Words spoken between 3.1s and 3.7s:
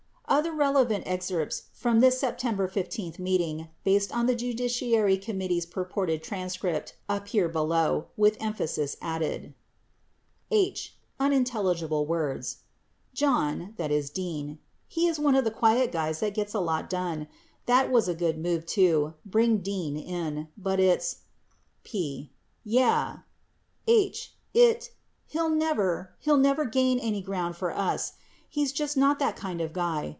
meeting